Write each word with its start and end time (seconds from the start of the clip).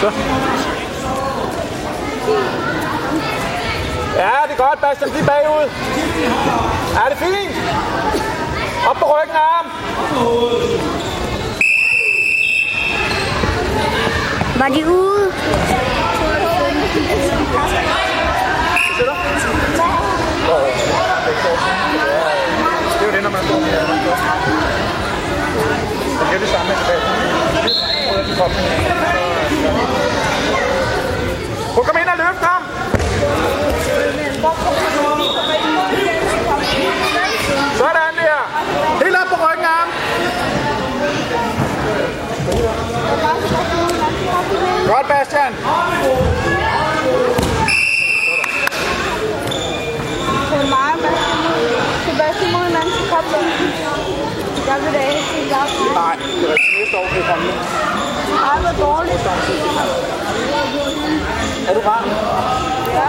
Så. 0.00 0.12
Ja, 4.16 4.30
det 4.48 4.52
er 4.52 4.56
godt, 4.56 4.80
Bastian. 4.80 5.10
Bliv 5.10 5.24
bagud. 5.26 5.70
Er 7.04 7.08
det 7.08 7.18
fint? 7.18 7.56
Op 8.90 8.96
på 8.96 9.04
ryggen 9.04 9.36
af 9.36 9.42
ham. 9.56 9.66
Var 14.60 14.68
de 14.68 14.86
ude? 14.86 15.32
Det 22.92 23.00
er 23.00 23.04
jo 23.06 23.12
det, 23.12 23.22
når 23.22 23.30
man 23.30 23.44
står 23.44 23.60
med 23.60 23.68
Det 26.18 26.26
bliver 26.28 26.40
det 26.40 26.48
samme 26.48 26.72
tilbage. 26.74 27.00
Prøv 31.72 31.82
at 31.82 31.86
komme 31.86 32.00
ind 32.00 32.08
og 32.14 32.18
løft 32.24 32.42
ham. 32.50 32.62
Sådan 37.80 38.14
der. 38.20 38.40
Helt 39.04 39.16
op 39.20 39.28
på 39.32 39.36
ryggen 39.44 39.64
af 39.64 39.76
ham. 39.80 39.88
Godt, 44.86 45.06
Bastian. 45.08 45.52
Det 50.50 50.58
er 50.60 50.68
meget, 50.76 51.00
Sebastian 52.04 52.52
må 52.52 52.58
en 52.58 52.76
anden 52.80 52.92
til 52.96 53.06
koble. 53.12 53.40
Jeg 54.68 54.76
vil 54.82 54.92
da 54.94 55.00
ikke 55.10 55.24
sige, 55.30 55.46
jeg 55.54 55.64
Nej, 55.94 56.14
det 56.16 56.24
er 56.44 56.70
næste 56.78 56.96
år, 57.00 57.06
det 57.14 57.22
kommer. 57.28 57.52
Ej, 58.50 58.56
hvor 58.64 58.74
dårligt. 58.86 59.17
Er 61.68 61.74
du 61.74 61.80
varm? 61.80 62.04
Ja. 62.94 63.08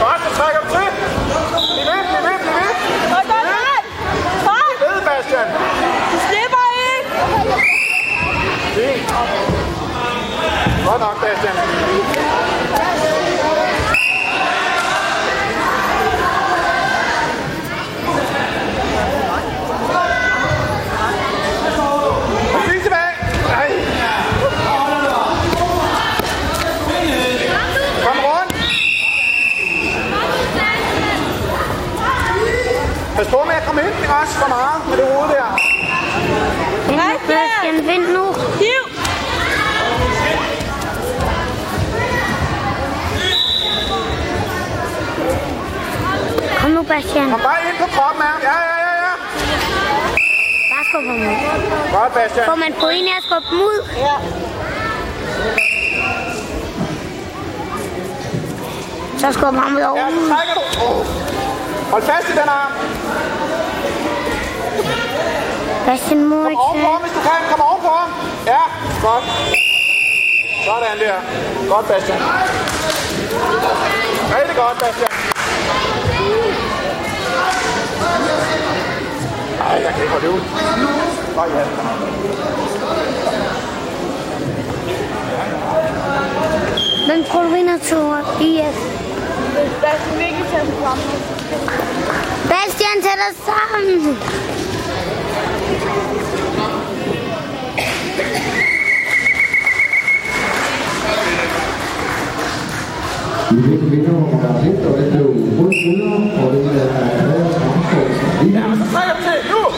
Godt, 0.00 0.20
så 0.24 0.30
trækker 0.38 0.60
du 0.60 0.68
til. 0.74 0.88
Bliv 1.74 1.86
ved, 1.86 2.02
bliv 2.10 2.22
ved, 2.26 2.38
bliv 2.42 2.60
er! 3.30 3.80
Far! 4.46 4.68
Ved, 4.80 4.98
Bastian. 5.06 5.48
Du 6.12 6.18
slipper 6.28 6.66
ikke! 6.92 7.10
Fint. 8.74 9.08
Godt 10.86 11.00
nok, 11.00 11.16
Bastian. 11.20 11.56
Bastian. 46.90 47.30
Kom 47.30 47.40
bare 47.40 47.60
ind 47.68 47.76
på 47.82 47.86
kroppen 47.96 48.22
af. 48.22 48.34
Ja, 48.48 48.56
ja, 48.70 48.76
ja, 48.86 48.94
ja. 49.04 49.12
Bare 50.70 50.84
skub 50.88 51.04
ham 51.10 51.18
ud. 51.30 51.36
Godt, 51.94 52.12
Bastian. 52.14 52.44
Får 52.50 52.58
man 52.64 52.72
point 52.84 53.06
af 53.12 53.16
at 53.18 53.24
skubbe 53.26 53.46
dem 53.50 53.60
ud? 53.70 53.78
Ja. 54.06 54.16
Så 59.20 59.32
skub 59.32 59.54
ham 59.62 59.76
ud 59.76 59.82
over. 59.90 59.98
Ja, 60.00 60.08
så 60.16 60.22
trækker 60.32 60.54
du. 60.58 60.62
Oh. 60.86 61.06
Hold 61.92 62.02
fast 62.02 62.26
i 62.28 62.32
den 62.40 62.48
arm. 62.60 62.72
Bastian 65.86 66.24
må 66.24 66.36
Kom 66.42 66.50
ikke 66.50 66.62
ovenpå 66.62 66.88
ham, 66.92 67.00
hvis 67.02 67.12
du 67.16 67.20
kan. 67.28 67.40
Kom 67.50 67.60
ovenpå 67.68 67.90
ham. 68.00 68.10
Ja, 68.46 68.62
godt. 69.06 69.24
Sådan 70.66 70.98
der. 71.04 71.18
Godt, 71.72 71.88
Bastian. 71.88 72.20
Rigtig 74.36 74.56
godt, 74.56 74.78
Bastian. 74.78 75.10
Ej, 79.70 79.76
jeg 79.84 79.92
kan 79.94 80.02
ikke 80.02 80.12
holde 80.12 80.26
det 80.26 80.32
ud. 80.32 80.40
Nå, 81.36 81.42
ja. 81.54 81.64
Hvem 87.06 87.24
tror 87.24 87.42
du 87.42 87.48
vinder 87.48 87.78
Tour 87.88 88.18
IF? 88.40 88.76
Sig 90.50 90.66
sammen. 90.82 91.18
Bastian, 92.50 92.96
dig 93.02 93.32
sammen. 93.46 94.16
Vi 103.50 103.62
fik 103.62 103.90
vinder 103.90 104.12
nummer 104.12 104.60
1, 104.60 104.86
og 104.86 104.98
det 104.98 105.12
blev 105.12 105.26
rød 105.58 105.72
skulder, 105.80 106.44
og 106.44 106.52
det 106.52 106.82
er 106.82 107.09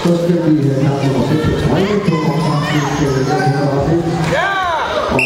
så 0.03 0.09
skal 0.09 0.57
vi 0.57 0.63
have 0.69 0.81
kamp 0.85 1.03
nummer 1.07 1.27
36 1.29 2.01
på 2.01 2.17
konkurrencen 2.27 2.81
til 2.99 3.09
Henrik 3.15 3.53
Ja. 4.37 4.53
Og 5.17 5.25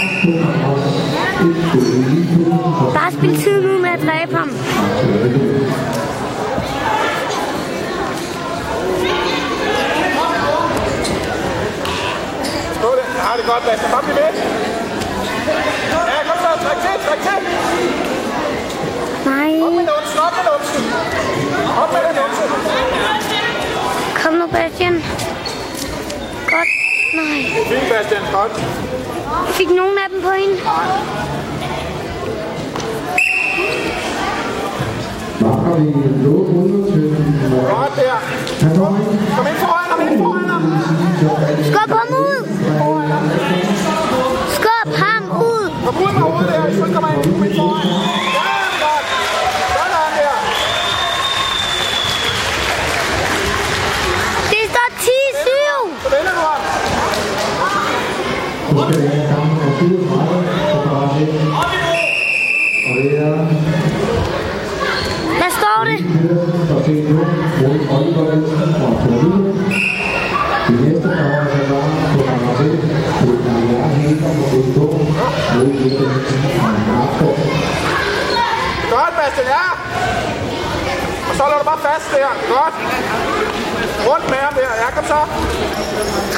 og 2.78 2.94
Bare 2.94 3.12
spil 3.12 3.38
tid 3.44 3.62
nu 3.62 3.80
med 3.80 3.90
at 3.90 4.02
dræbe 4.08 4.36
ham. 4.36 4.50
Stå 12.80 12.90
det. 12.98 13.06
Ja, 13.24 13.32
det 13.38 13.46
godt, 13.52 13.64
Lasse. 13.68 13.86
Bare 13.92 14.04
bliv 14.04 14.16
ved. 14.16 14.57
Op 19.66 19.74
med 19.74 19.86
numsen, 19.90 20.20
op 20.26 20.34
med 20.38 20.44
numsen. 20.50 20.84
Op 21.82 21.90
med 21.94 22.02
numsen. 22.20 22.48
Kom 24.22 24.34
nu, 24.34 24.48
Bastian. 24.48 24.94
Godt. 26.52 26.70
Nej. 27.18 27.42
Fint, 27.70 27.90
Bastian. 27.92 28.22
Godt. 28.32 28.54
Fik 29.58 29.70
nogen 29.70 29.98
af 30.04 30.10
dem 30.10 30.20
runder 36.46 36.92
til 36.92 37.02
nummer 37.42 37.70
Godt 37.76 37.96
der. 37.96 38.18
Han. 38.62 38.76
Kom 39.36 39.48
ind 39.48 39.58
foran 39.64 39.90
ham, 39.92 40.00
ind 40.08 40.20
foran 40.24 40.50
ham. 40.50 40.62
Skub 41.70 41.92
ham 42.00 42.10
ud. 42.26 42.38
Skub 44.58 44.90
ham 45.04 45.24
ud. 45.42 45.72
Kom 45.86 45.96
ud 46.04 46.12
med 46.14 46.22
hovedet 46.22 46.54
der, 46.54 46.66
ikke 46.68 46.94
kommer 46.94 47.10
ind. 47.10 47.24
Kom 47.34 47.44
ind 47.44 47.56
foran. 47.56 48.17
Så 58.68 58.74
skal 58.90 59.02
vi 59.02 59.08
have 59.08 59.28
kamp 59.32 59.46
nummer 59.50 59.72
34 59.80 60.10
på 60.10 60.16
konkurrencen. 60.90 61.48
Og 62.88 62.92
det 62.98 63.08
er 63.26 63.36
Hvad 65.40 65.52
står 65.60 65.80
det? 65.90 65.98
Pedersen 66.14 66.62
fra 66.70 66.78
St. 66.86 67.02
Lund 67.10 67.32
mod 67.62 67.78
Oliver 67.96 68.26
Nielsen 68.36 68.70
fra 68.80 68.90
Torino. 69.02 69.40
De 70.68 70.74
næste 70.84 71.08
kommer 71.18 71.44
så 71.52 71.60
bare 71.70 71.90
på 72.14 72.20
konkurrencen. 72.30 72.90
Det 73.22 73.30
er 73.38 73.74
fra 73.82 73.90
BK 73.96 74.24
mod 74.38 74.64
fra. 74.76 74.88
Godt, 78.94 79.14
Bastian, 79.20 79.48
ja. 79.58 79.66
Og 81.30 81.34
så 81.38 81.44
lader 81.50 81.60
du 81.60 81.66
bare 81.72 81.82
fast 81.90 82.08
der. 82.16 82.30
Godt. 82.56 82.76
Rundt 84.08 84.26
med 84.30 84.38
ham 84.46 84.54
der. 84.54 84.72
Ja, 84.82 84.88
kom 84.96 85.06
så. 85.14 85.20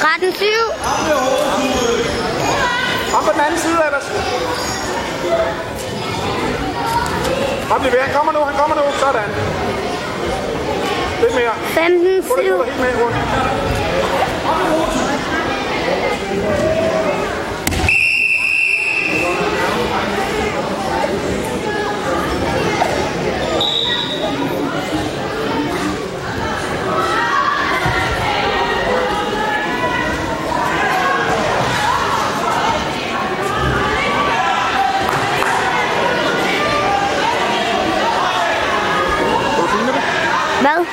Om 3.16 3.24
på 3.24 3.32
den 3.32 3.40
anden 3.46 3.60
side 3.64 3.78
ellers. 3.86 4.06
Kom 7.70 7.82
lige 7.82 7.92
ved. 7.92 8.00
Han 8.00 8.14
kommer 8.16 8.32
nu, 8.32 8.40
han 8.50 8.56
kommer 8.60 8.76
nu. 8.76 8.82
Sådan. 9.02 9.30
Lidt 11.22 11.34
mere. 11.34 11.54
15-7. 12.22 12.28
Få 12.28 12.34
det 12.36 12.44
helt 12.66 12.80
med 12.80 13.02
rundt. 13.02 13.16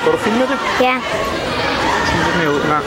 Skal 0.08 0.18
du 0.18 0.24
filme 0.24 0.40
det? 0.40 0.58
Ja. 0.80 0.94
Lidt 2.24 2.36
mere 2.38 2.50
ud 2.50 2.60
en 2.60 2.68
gang. 2.68 2.84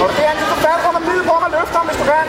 Og 0.00 0.08
du 0.08 0.14
kan 0.16 0.46
få 0.48 0.54
fat 0.54 0.88
under 0.88 1.00
midlet 1.00 1.24
på 1.24 1.32
mig 1.32 1.44
og 1.44 1.50
løfte 1.50 1.76
ham, 1.76 1.86
hvis 1.86 1.96
du 1.96 2.04
kan. 2.04 2.26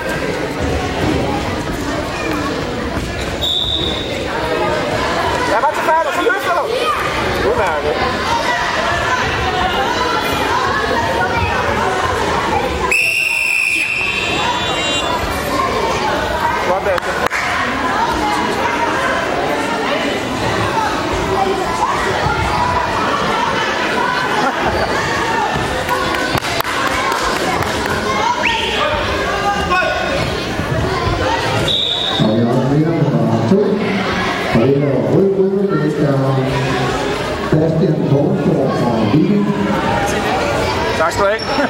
Ja, 5.51 5.60
bare 5.62 5.74
til 5.74 5.83
fat, 5.89 6.06
og 6.07 6.13
så 6.13 6.22
løfter 6.22 6.54
du. 6.60 6.63
Udmærket. 7.50 8.31
Godt, 16.71 16.83
Bastian. 16.86 17.31
Og 32.23 32.38
jeg 32.38 32.47
er 32.47 32.69
vinder 32.73 32.95
nummer 33.12 33.39
to. 33.50 33.59
Og 34.53 34.68
det 34.68 34.77
er 34.83 34.94
rød 35.13 35.27
gruppe, 35.35 35.62
det 35.83 35.94
er 36.07 36.18
Bastian 37.51 37.95
fra 38.09 38.91
Viking. 39.13 39.45
Tak 40.97 41.12
skal 41.12 41.25
du 41.25 41.29
have. 41.29 41.51